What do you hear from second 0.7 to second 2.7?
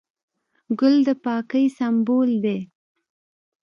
ګل د پاکۍ سمبول دی.